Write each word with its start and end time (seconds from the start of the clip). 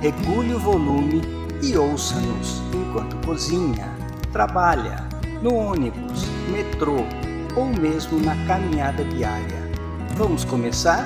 regule 0.00 0.54
o 0.54 0.58
volume 0.58 1.22
e 1.62 1.76
ouça-nos 1.76 2.62
enquanto 2.72 3.16
cozinha, 3.26 3.88
trabalha, 4.32 5.08
no 5.42 5.54
ônibus, 5.54 6.24
metrô 6.50 6.98
ou 7.56 7.66
mesmo 7.66 8.20
na 8.20 8.34
caminhada 8.46 9.04
diária. 9.04 9.68
Vamos 10.16 10.44
começar? 10.44 11.04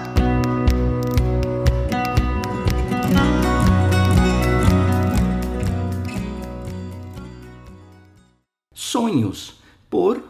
Sonhos, 8.74 9.60
por 9.88 10.22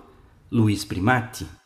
Luiz 0.50 0.84
Primati. 0.84 1.61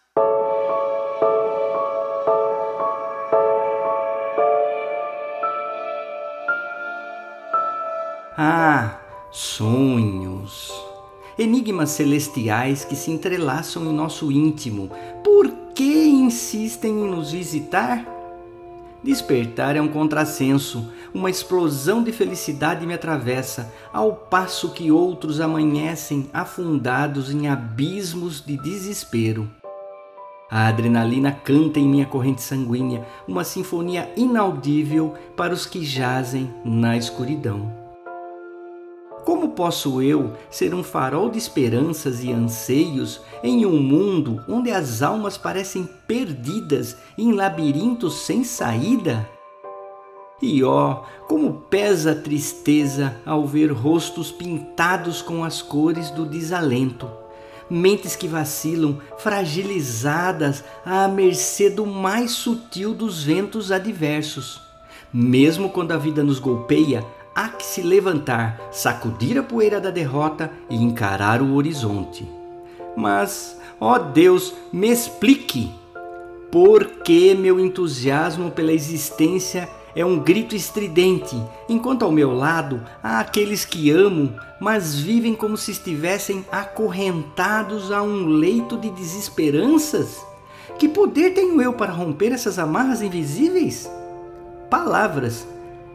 Sonhos. 9.37 10.73
Enigmas 11.39 11.91
celestiais 11.91 12.87
que 12.87 12.97
se 12.97 13.11
entrelaçam 13.11 13.85
em 13.85 13.93
nosso 13.93 14.33
íntimo. 14.33 14.91
Por 15.23 15.51
que 15.75 16.07
insistem 16.07 16.91
em 16.91 17.11
nos 17.11 17.33
visitar? 17.33 18.03
Despertar 19.05 19.77
é 19.77 19.83
um 19.83 19.89
contrassenso, 19.89 20.91
uma 21.13 21.29
explosão 21.29 22.03
de 22.03 22.13
felicidade 22.13 22.87
me 22.87 22.95
atravessa, 22.95 23.71
ao 23.93 24.15
passo 24.15 24.71
que 24.71 24.91
outros 24.91 25.39
amanhecem 25.39 26.31
afundados 26.33 27.31
em 27.31 27.47
abismos 27.47 28.41
de 28.41 28.57
desespero. 28.57 29.51
A 30.51 30.67
adrenalina 30.69 31.31
canta 31.31 31.79
em 31.79 31.87
minha 31.87 32.07
corrente 32.07 32.41
sanguínea, 32.41 33.07
uma 33.29 33.45
sinfonia 33.45 34.11
inaudível 34.17 35.15
para 35.37 35.53
os 35.53 35.67
que 35.67 35.85
jazem 35.85 36.51
na 36.65 36.97
escuridão. 36.97 37.86
Como 39.27 39.49
posso 39.49 40.01
eu 40.01 40.35
ser 40.49 40.73
um 40.73 40.85
farol 40.85 41.29
de 41.29 41.37
esperanças 41.37 42.23
e 42.23 42.31
anseios 42.31 43.21
em 43.43 43.67
um 43.67 43.77
mundo 43.77 44.41
onde 44.49 44.71
as 44.71 45.03
almas 45.03 45.37
parecem 45.37 45.85
perdidas 46.07 46.97
em 47.19 47.33
labirintos 47.33 48.21
sem 48.21 48.45
saída? 48.45 49.29
E 50.41 50.63
ó, 50.63 51.03
como 51.27 51.55
pesa 51.69 52.13
a 52.13 52.15
tristeza 52.15 53.17
ao 53.27 53.45
ver 53.45 53.73
rostos 53.73 54.31
pintados 54.31 55.21
com 55.23 55.43
as 55.43 55.61
cores 55.61 56.09
do 56.11 56.25
desalento, 56.25 57.11
mentes 57.69 58.15
que 58.15 58.29
vacilam, 58.29 59.01
fragilizadas 59.19 60.63
à 60.85 61.09
mercê 61.09 61.69
do 61.69 61.85
mais 61.85 62.31
sutil 62.31 62.95
dos 62.95 63.25
ventos 63.25 63.73
adversos. 63.73 64.65
Mesmo 65.13 65.71
quando 65.71 65.91
a 65.91 65.97
vida 65.97 66.23
nos 66.23 66.39
golpeia, 66.39 67.05
há 67.37 67.49
que 67.49 67.67
se 67.67 67.83
levantar, 67.83 68.59
sacudir 68.73 69.39
a 69.39 69.43
poeira 69.43 69.79
da 69.79 69.91
derrota 69.91 70.51
e 70.71 70.83
encarar 70.83 71.43
o 71.43 71.55
horizonte. 71.55 72.27
Mas, 72.97 73.59
ó 73.79 73.99
Deus, 73.99 74.55
me 74.73 74.89
explique 74.89 75.71
por 76.51 76.87
que 77.05 77.35
meu 77.35 77.61
entusiasmo 77.61 78.51
pela 78.51 78.73
existência 78.73 79.69
é 79.95 80.03
um 80.05 80.19
grito 80.19 80.57
estridente, 80.57 81.37
enquanto 81.69 82.05
ao 82.05 82.13
meu 82.13 82.33
lado 82.33 82.83
há 83.03 83.21
aqueles 83.21 83.67
que 83.67 83.91
amo, 83.91 84.35
mas 84.59 84.95
vivem 84.95 85.35
como 85.35 85.59
se 85.59 85.71
estivessem 85.71 86.45
acorrentados 86.51 87.93
a 87.93 88.03
um 88.03 88.27
leito 88.29 88.79
de 88.79 88.89
desesperanças? 88.91 90.25
Que 90.79 90.89
poder 90.89 91.35
tenho 91.35 91.61
eu 91.61 91.75
para 91.75 91.93
romper 91.93 92.33
essas 92.33 92.59
amarras 92.59 93.03
invisíveis? 93.03 93.91
Palavras 94.71 95.47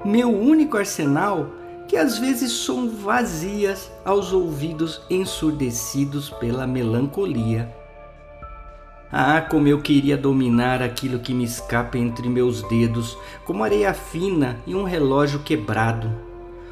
meu 0.03 0.29
único 0.29 0.77
arsenal, 0.77 1.47
que 1.87 1.97
às 1.97 2.17
vezes 2.17 2.51
são 2.51 2.89
vazias 2.89 3.91
aos 4.05 4.31
ouvidos 4.31 5.01
ensurdecidos 5.09 6.29
pela 6.29 6.65
melancolia. 6.65 7.69
Ah, 9.11 9.41
como 9.41 9.67
eu 9.67 9.81
queria 9.81 10.15
dominar 10.15 10.81
aquilo 10.81 11.19
que 11.19 11.33
me 11.33 11.43
escapa 11.43 11.97
entre 11.97 12.29
meus 12.29 12.63
dedos, 12.69 13.17
como 13.43 13.63
areia 13.63 13.93
fina 13.93 14.57
e 14.65 14.73
um 14.73 14.83
relógio 14.83 15.39
quebrado. 15.39 16.09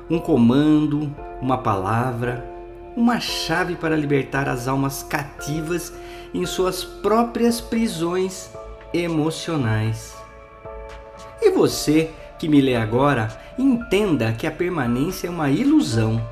Um 0.09 0.19
comando, 0.19 1.13
uma 1.41 1.57
palavra, 1.57 2.49
uma 2.95 3.19
chave 3.19 3.75
para 3.75 3.95
libertar 3.95 4.47
as 4.47 4.69
almas 4.69 5.03
cativas 5.03 5.93
em 6.33 6.45
suas 6.45 6.83
próprias 6.83 7.59
prisões 7.59 8.49
emocionais. 8.93 10.15
E 11.41 11.51
você 11.51 12.09
que 12.39 12.47
me 12.47 12.61
lê 12.61 12.75
agora, 12.75 13.27
entenda 13.57 14.31
que 14.31 14.47
a 14.47 14.51
permanência 14.51 15.27
é 15.27 15.29
uma 15.29 15.51
ilusão. 15.51 16.25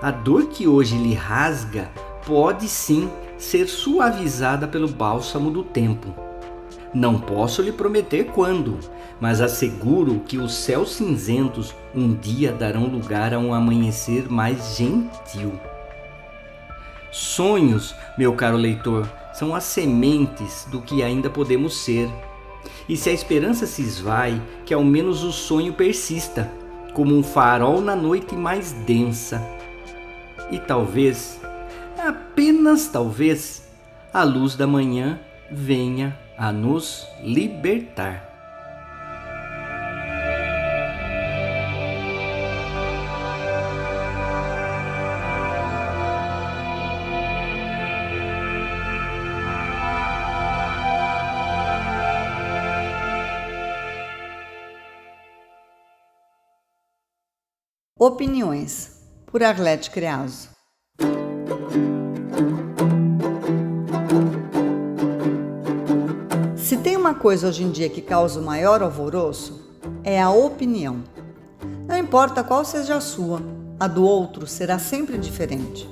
A 0.00 0.10
dor 0.10 0.46
que 0.46 0.66
hoje 0.66 0.96
lhe 0.96 1.14
rasga 1.14 1.90
pode 2.26 2.66
sim 2.66 3.10
ser 3.36 3.66
suavizada 3.66 4.66
pelo 4.66 4.88
bálsamo 4.88 5.50
do 5.50 5.62
tempo. 5.62 6.14
Não 6.94 7.20
posso 7.20 7.60
lhe 7.60 7.70
prometer 7.70 8.24
quando, 8.26 8.78
mas 9.20 9.40
asseguro 9.42 10.20
que 10.26 10.38
os 10.38 10.54
céus 10.54 10.94
cinzentos 10.94 11.74
um 11.94 12.14
dia 12.14 12.50
darão 12.50 12.86
lugar 12.86 13.34
a 13.34 13.38
um 13.38 13.52
amanhecer 13.52 14.30
mais 14.30 14.76
gentil. 14.76 15.52
Sonhos, 17.10 17.94
meu 18.16 18.34
caro 18.34 18.56
leitor, 18.56 19.08
são 19.34 19.54
as 19.54 19.64
sementes 19.64 20.66
do 20.70 20.80
que 20.80 21.02
ainda 21.02 21.28
podemos 21.28 21.76
ser 21.84 22.08
e 22.88 22.96
se 22.96 23.10
a 23.10 23.12
esperança 23.12 23.66
se 23.66 23.82
esvai, 23.82 24.40
que 24.64 24.74
ao 24.74 24.84
menos 24.84 25.22
o 25.22 25.32
sonho 25.32 25.72
persista, 25.72 26.50
como 26.94 27.14
um 27.14 27.22
farol 27.22 27.80
na 27.80 27.94
noite 27.94 28.34
mais 28.34 28.72
densa. 28.72 29.42
E 30.50 30.58
talvez, 30.58 31.40
apenas 31.98 32.88
talvez, 32.88 33.68
a 34.12 34.22
luz 34.22 34.56
da 34.56 34.66
manhã 34.66 35.20
venha 35.50 36.18
a 36.36 36.52
nos 36.52 37.06
libertar. 37.22 38.37
Opiniões, 58.00 58.92
por 59.26 59.42
Arlete 59.42 59.90
Creaso. 59.90 60.50
Se 66.56 66.76
tem 66.76 66.96
uma 66.96 67.16
coisa 67.16 67.48
hoje 67.48 67.64
em 67.64 67.72
dia 67.72 67.88
que 67.88 68.00
causa 68.00 68.38
o 68.38 68.44
maior 68.44 68.84
alvoroço, 68.84 69.60
é 70.04 70.22
a 70.22 70.30
opinião. 70.30 71.02
Não 71.88 71.96
importa 71.96 72.44
qual 72.44 72.64
seja 72.64 72.94
a 72.94 73.00
sua, 73.00 73.42
a 73.80 73.88
do 73.88 74.04
outro 74.04 74.46
será 74.46 74.78
sempre 74.78 75.18
diferente. 75.18 75.88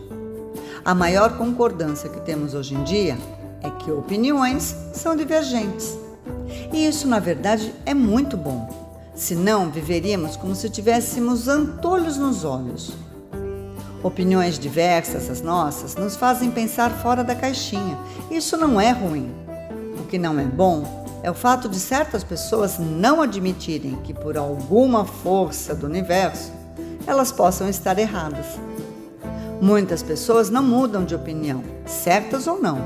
A 0.84 0.94
maior 0.94 1.36
concordância 1.36 2.08
que 2.08 2.20
temos 2.20 2.54
hoje 2.54 2.76
em 2.76 2.84
dia 2.84 3.18
é 3.60 3.68
que 3.68 3.90
opiniões 3.90 4.76
são 4.92 5.16
divergentes. 5.16 5.98
E 6.72 6.86
isso, 6.86 7.08
na 7.08 7.18
verdade, 7.18 7.74
é 7.84 7.92
muito 7.92 8.36
bom 8.36 8.85
Senão, 9.16 9.70
viveríamos 9.70 10.36
como 10.36 10.54
se 10.54 10.68
tivéssemos 10.68 11.48
antolhos 11.48 12.18
nos 12.18 12.44
olhos. 12.44 12.92
Opiniões 14.02 14.58
diversas, 14.58 15.30
as 15.30 15.40
nossas, 15.40 15.96
nos 15.96 16.16
fazem 16.16 16.50
pensar 16.50 16.90
fora 16.90 17.24
da 17.24 17.34
caixinha. 17.34 17.98
Isso 18.30 18.58
não 18.58 18.78
é 18.78 18.90
ruim. 18.90 19.34
O 19.98 20.04
que 20.04 20.18
não 20.18 20.38
é 20.38 20.44
bom 20.44 21.06
é 21.22 21.30
o 21.30 21.34
fato 21.34 21.66
de 21.66 21.78
certas 21.78 22.22
pessoas 22.22 22.78
não 22.78 23.22
admitirem 23.22 23.96
que, 24.04 24.12
por 24.12 24.36
alguma 24.36 25.06
força 25.06 25.74
do 25.74 25.86
universo, 25.86 26.52
elas 27.06 27.32
possam 27.32 27.70
estar 27.70 27.98
erradas. 27.98 28.46
Muitas 29.62 30.02
pessoas 30.02 30.50
não 30.50 30.62
mudam 30.62 31.06
de 31.06 31.14
opinião, 31.14 31.64
certas 31.86 32.46
ou 32.46 32.60
não, 32.60 32.78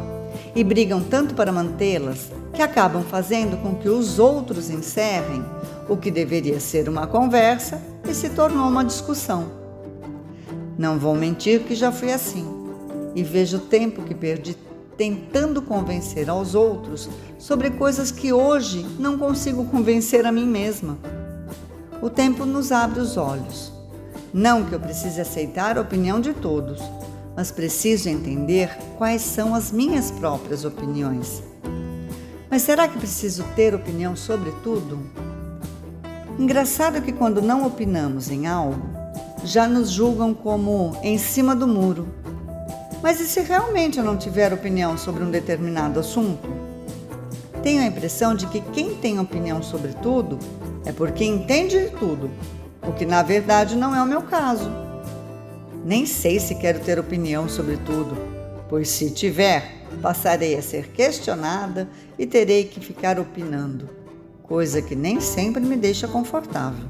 e 0.55 0.63
brigam 0.63 1.03
tanto 1.03 1.35
para 1.35 1.51
mantê-las 1.51 2.31
que 2.55 2.63
acabam 2.63 3.03
fazendo 3.03 3.61
com 3.61 3.75
que 3.75 3.89
os 3.89 4.21
outros 4.21 4.71
encerrem 4.71 5.45
o 5.91 5.97
que 5.97 6.09
deveria 6.09 6.61
ser 6.61 6.89
uma 6.89 7.05
conversa 7.05 7.83
e 8.09 8.15
se 8.15 8.31
tornou 8.31 8.69
uma 8.69 8.85
discussão. 8.85 9.51
Não 10.79 10.97
vou 10.97 11.17
mentir 11.17 11.65
que 11.65 11.75
já 11.75 11.91
fui 11.91 12.13
assim 12.13 12.47
e 13.13 13.25
vejo 13.25 13.57
o 13.57 13.61
tempo 13.61 14.05
que 14.05 14.15
perdi 14.15 14.57
tentando 14.97 15.61
convencer 15.61 16.31
aos 16.31 16.55
outros 16.55 17.09
sobre 17.41 17.71
coisas 17.71 18.13
que 18.13 18.33
hoje 18.33 18.87
não 19.01 19.19
consigo 19.19 19.65
convencer 19.65 20.25
a 20.25 20.31
mim 20.31 20.47
mesma. 20.47 20.97
O 22.01 22.09
tempo 22.09 22.45
nos 22.45 22.71
abre 22.71 23.01
os 23.01 23.17
olhos. 23.17 23.73
Não 24.33 24.65
que 24.65 24.73
eu 24.73 24.79
precise 24.79 25.21
aceitar 25.21 25.77
a 25.77 25.81
opinião 25.81 26.21
de 26.21 26.33
todos, 26.33 26.81
mas 27.37 27.51
preciso 27.51 28.09
entender 28.09 28.71
quais 28.97 29.23
são 29.23 29.57
as 29.57 29.73
minhas 29.73 30.13
próprias 30.13 30.65
opiniões. 30.65 31.43
Mas 32.49 32.63
será 32.63 32.87
que 32.87 32.97
preciso 32.97 33.45
ter 33.57 33.75
opinião 33.75 34.15
sobre 34.15 34.53
tudo? 34.63 35.30
Engraçado 36.41 37.03
que 37.03 37.13
quando 37.13 37.43
não 37.43 37.67
opinamos 37.67 38.31
em 38.31 38.47
algo, 38.47 38.89
já 39.45 39.69
nos 39.69 39.91
julgam 39.91 40.33
como 40.33 40.97
em 41.03 41.19
cima 41.19 41.55
do 41.55 41.69
muro. 41.69 42.09
Mas 43.03 43.21
e 43.21 43.27
se 43.27 43.41
realmente 43.43 43.99
eu 43.99 44.05
não 44.05 44.17
tiver 44.17 44.51
opinião 44.51 44.97
sobre 44.97 45.23
um 45.23 45.31
determinado 45.31 46.01
assunto? 46.01 46.49
Tenho 47.63 47.83
a 47.83 47.87
impressão 47.87 48.35
de 48.35 48.47
que 48.47 48.63
quem 48.73 48.95
tem 48.95 49.21
opinião 49.21 49.63
sobre 49.63 49.93
tudo 49.93 50.39
é 50.87 50.93
porque 50.93 51.27
entende 51.27 51.79
de 51.79 51.91
tudo, 51.91 52.31
o 52.89 52.93
que 52.95 53.05
na 53.05 53.23
verdade 53.23 53.77
não 53.77 53.95
é 53.95 54.03
o 54.03 54.07
meu 54.07 54.23
caso. 54.23 54.73
Nem 55.85 56.07
sei 56.07 56.41
se 56.41 56.55
quero 56.55 56.81
ter 56.81 56.99
opinião 56.99 57.51
sobre 57.51 57.77
tudo, 57.77 58.17
pois 58.67 58.89
se 58.89 59.11
tiver, 59.11 59.85
passarei 60.01 60.57
a 60.57 60.63
ser 60.63 60.89
questionada 60.89 61.87
e 62.19 62.27
terei 62.27 62.65
que 62.65 62.81
ficar 62.81 63.21
opinando 63.21 64.00
coisa 64.51 64.83
que 64.83 64.97
nem 64.97 65.21
sempre 65.21 65.63
me 65.63 65.77
deixa 65.77 66.09
confortável. 66.09 66.85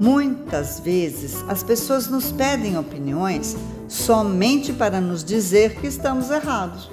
Muitas 0.00 0.80
vezes 0.80 1.36
as 1.46 1.62
pessoas 1.62 2.08
nos 2.08 2.32
pedem 2.32 2.76
opiniões 2.76 3.56
somente 3.86 4.72
para 4.72 5.00
nos 5.00 5.22
dizer 5.22 5.76
que 5.76 5.86
estamos 5.86 6.28
errados. 6.28 6.90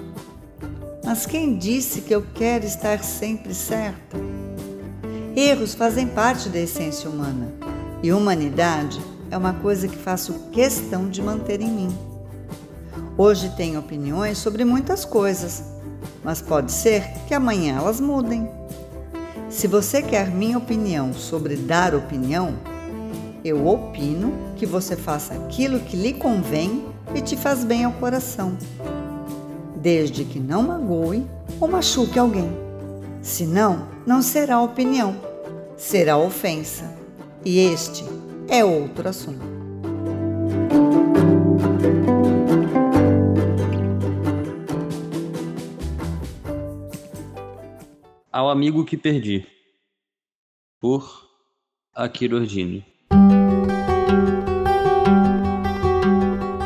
Mas 1.04 1.26
quem 1.26 1.58
disse 1.58 2.02
que 2.02 2.14
eu 2.14 2.24
quero 2.36 2.64
estar 2.64 3.04
sempre 3.04 3.56
certa? 3.56 4.18
Erros 5.36 5.74
fazem 5.74 6.06
parte 6.06 6.48
da 6.48 6.60
essência 6.60 7.10
humana 7.10 7.52
e 8.04 8.14
humanidade 8.14 9.02
é 9.32 9.38
uma 9.38 9.54
coisa 9.56 9.88
que 9.88 9.98
faço 9.98 10.52
questão 10.52 11.10
de 11.10 11.24
manter 11.24 11.60
em 11.60 11.72
mim. 11.72 11.98
Hoje 13.18 13.52
tenho 13.58 13.80
opiniões 13.80 14.38
sobre 14.38 14.64
muitas 14.64 15.04
coisas, 15.04 15.64
mas 16.24 16.40
pode 16.40 16.72
ser 16.72 17.02
que 17.28 17.34
amanhã 17.34 17.78
elas 17.80 18.00
mudem. 18.00 18.63
Se 19.54 19.68
você 19.68 20.02
quer 20.02 20.32
minha 20.32 20.58
opinião 20.58 21.14
sobre 21.14 21.56
dar 21.56 21.94
opinião, 21.94 22.56
eu 23.46 23.68
opino 23.68 24.34
que 24.58 24.66
você 24.66 24.96
faça 24.98 25.36
aquilo 25.36 25.80
que 25.80 25.96
lhe 25.96 26.12
convém 26.12 26.84
e 27.14 27.22
te 27.22 27.38
faz 27.38 27.64
bem 27.64 27.84
ao 27.84 27.92
coração, 27.94 28.58
desde 29.76 30.26
que 30.26 30.40
não 30.40 30.64
magoe 30.64 31.24
ou 31.62 31.68
machuque 31.68 32.18
alguém. 32.18 32.52
Senão, 33.22 33.88
não 34.08 34.24
será 34.24 34.60
opinião, 34.60 35.16
será 35.78 36.18
ofensa. 36.18 36.92
E 37.46 37.60
este 37.60 38.04
é 38.50 38.66
outro 38.66 39.08
assunto. 39.08 39.53
Ao 48.34 48.50
amigo 48.50 48.84
que 48.84 48.98
perdi, 48.98 49.46
por 50.82 51.30
Akira 51.94 52.36
Ordine. 52.36 52.84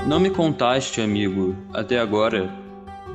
Não 0.08 0.18
me 0.18 0.30
contaste, 0.30 1.02
amigo, 1.02 1.58
até 1.74 2.00
agora, 2.00 2.50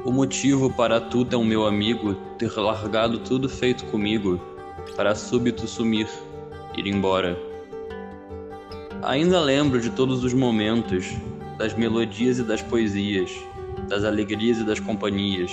o 0.05 0.13
motivo 0.13 0.71
para 0.71 1.01
tu, 1.01 1.25
tão 1.25 1.43
meu 1.43 1.67
amigo, 1.67 2.15
ter 2.37 2.55
largado 2.59 3.21
tudo 3.21 3.49
feito 3.49 3.87
comigo, 3.87 4.39
para 4.97 5.15
súbito 5.15 5.67
sumir, 5.67 6.07
ir 6.77 6.87
embora. 6.87 7.39
Ainda 9.03 9.41
lembro 9.41 9.81
de 9.81 9.89
todos 9.89 10.23
os 10.23 10.35
momentos, 10.35 11.07
das 11.57 11.73
melodias 11.73 12.39
e 12.39 12.43
das 12.43 12.61
poesias, 12.61 13.33
das 13.89 14.05
alegrias 14.05 14.59
e 14.59 14.65
das 14.65 14.79
companhias, 14.79 15.51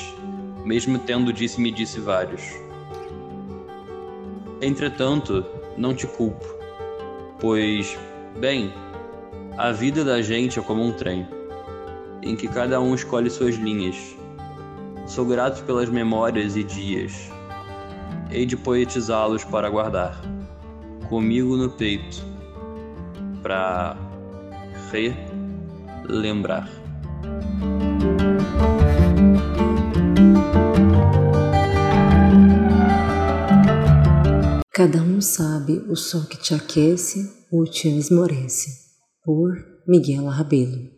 mesmo 0.65 0.99
tendo 0.99 1.31
disse-me 1.31 1.71
disse 1.71 2.01
vários. 2.01 2.67
Entretanto, 4.61 5.45
não 5.77 5.93
te 5.93 6.05
culpo, 6.05 6.45
pois, 7.39 7.97
bem, 8.37 8.73
a 9.57 9.71
vida 9.71 10.03
da 10.03 10.21
gente 10.21 10.59
é 10.59 10.61
como 10.61 10.83
um 10.83 10.91
trem, 10.91 11.25
em 12.21 12.35
que 12.35 12.45
cada 12.45 12.81
um 12.81 12.93
escolhe 12.93 13.29
suas 13.29 13.55
linhas. 13.55 13.95
Sou 15.07 15.25
grato 15.25 15.63
pelas 15.63 15.87
memórias 15.87 16.57
e 16.57 16.63
dias, 16.63 17.31
hei 18.29 18.45
de 18.45 18.57
poetizá-los 18.57 19.45
para 19.45 19.69
guardar, 19.69 20.19
comigo 21.07 21.55
no 21.55 21.69
peito, 21.69 22.21
para 23.41 23.95
relembrar. 24.91 26.78
Cada 34.79 35.03
um 35.03 35.19
sabe 35.19 35.73
o 35.89 35.95
sol 35.97 36.23
que 36.23 36.37
te 36.37 36.53
aquece 36.53 37.29
ou 37.51 37.65
te 37.65 37.89
esmorece. 37.89 38.69
Por 39.25 39.53
Miguel 39.85 40.23
Rabelo. 40.27 40.89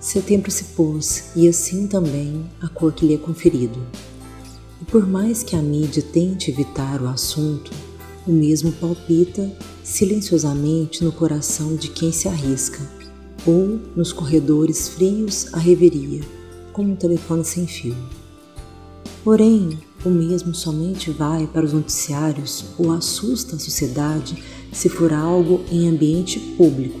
Setembro 0.00 0.50
se 0.50 0.64
pôs 0.74 1.36
e 1.36 1.46
assim 1.46 1.86
também 1.86 2.50
a 2.62 2.68
cor 2.70 2.94
que 2.94 3.04
lhe 3.04 3.12
é 3.12 3.18
conferido. 3.18 3.86
E 4.80 4.86
por 4.86 5.06
mais 5.06 5.42
que 5.42 5.54
a 5.54 5.60
mídia 5.60 6.02
tente 6.02 6.50
evitar 6.50 7.02
o 7.02 7.08
assunto, 7.08 7.70
o 8.26 8.32
mesmo 8.32 8.72
palpita 8.72 9.52
silenciosamente 9.84 11.04
no 11.04 11.12
coração 11.12 11.76
de 11.76 11.90
quem 11.90 12.10
se 12.10 12.26
arrisca, 12.26 12.80
ou 13.46 13.78
nos 13.94 14.14
corredores 14.14 14.88
frios 14.88 15.52
a 15.52 15.58
reveria 15.58 16.22
como 16.72 16.92
um 16.92 16.96
telefone 16.96 17.44
sem 17.44 17.66
fio. 17.66 17.96
Porém, 19.24 19.78
o 20.04 20.10
mesmo 20.10 20.54
somente 20.54 21.10
vai 21.10 21.46
para 21.46 21.64
os 21.64 21.72
noticiários 21.72 22.64
ou 22.76 22.90
assusta 22.90 23.54
a 23.54 23.58
sociedade 23.58 24.42
se 24.72 24.88
for 24.88 25.12
algo 25.12 25.60
em 25.70 25.88
ambiente 25.88 26.40
público, 26.56 26.98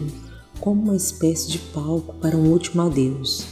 como 0.60 0.82
uma 0.82 0.96
espécie 0.96 1.50
de 1.50 1.58
palco 1.58 2.14
para 2.20 2.36
um 2.36 2.50
último 2.50 2.82
adeus, 2.82 3.44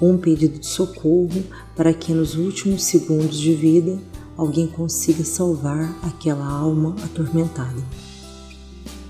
ou 0.00 0.12
um 0.12 0.18
pedido 0.18 0.58
de 0.58 0.66
socorro 0.66 1.44
para 1.76 1.92
que 1.92 2.14
nos 2.14 2.34
últimos 2.34 2.84
segundos 2.84 3.38
de 3.38 3.54
vida 3.54 3.98
alguém 4.36 4.66
consiga 4.66 5.24
salvar 5.24 5.94
aquela 6.02 6.46
alma 6.46 6.96
atormentada. 7.04 7.82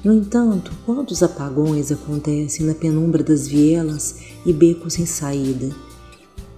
No 0.03 0.13
entanto, 0.13 0.73
quantos 0.85 1.23
apagões 1.23 1.91
acontecem 1.91 2.67
na 2.67 2.75
penumbra 2.75 3.23
das 3.23 3.49
vielas 3.49 4.19
e 4.45 4.53
becos 4.53 4.95
sem 4.95 5.07
saída, 5.07 5.75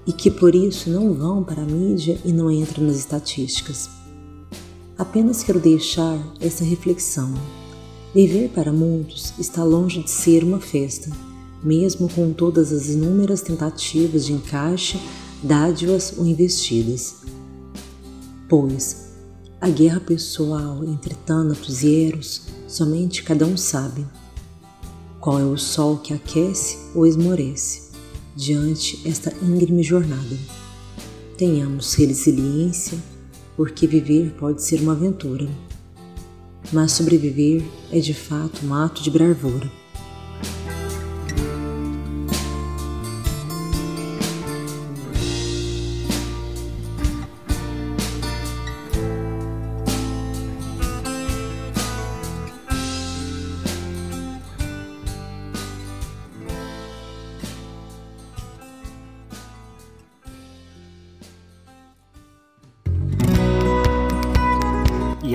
e 0.06 0.12
que 0.12 0.30
por 0.30 0.54
isso 0.54 0.88
não 0.88 1.12
vão 1.12 1.42
para 1.42 1.62
a 1.62 1.66
mídia 1.66 2.18
e 2.24 2.32
não 2.32 2.50
entram 2.50 2.84
nas 2.84 2.96
estatísticas. 2.96 3.90
Apenas 4.96 5.42
quero 5.42 5.58
deixar 5.58 6.18
essa 6.40 6.64
reflexão. 6.64 7.34
Viver 8.14 8.48
para 8.50 8.72
muitos 8.72 9.34
está 9.38 9.62
longe 9.62 10.02
de 10.02 10.10
ser 10.10 10.42
uma 10.44 10.60
festa, 10.60 11.10
mesmo 11.62 12.08
com 12.08 12.32
todas 12.32 12.72
as 12.72 12.88
inúmeras 12.88 13.42
tentativas 13.42 14.24
de 14.24 14.32
encaixe, 14.32 14.98
dádivas 15.42 16.14
ou 16.16 16.26
investidas. 16.26 17.16
Pois 18.48 19.06
a 19.60 19.68
guerra 19.68 20.00
pessoal 20.00 20.84
entre 20.84 21.14
Tânatos 21.14 21.82
e 21.82 22.06
Eros 22.06 22.42
somente 22.68 23.22
cada 23.22 23.44
um 23.44 23.56
sabe. 23.56 24.06
Qual 25.18 25.40
é 25.40 25.44
o 25.44 25.56
sol 25.56 25.98
que 25.98 26.14
aquece 26.14 26.78
ou 26.94 27.06
esmorece? 27.06 27.85
Diante 28.36 29.00
esta 29.08 29.32
íngreme 29.42 29.82
jornada. 29.82 30.36
Tenhamos 31.38 31.94
resiliência, 31.94 32.98
porque 33.56 33.86
viver 33.86 34.34
pode 34.38 34.62
ser 34.62 34.80
uma 34.82 34.92
aventura, 34.92 35.48
mas 36.70 36.92
sobreviver 36.92 37.64
é 37.90 37.98
de 37.98 38.12
fato 38.12 38.66
um 38.66 38.74
ato 38.74 39.02
de 39.02 39.10
bravura. 39.10 39.72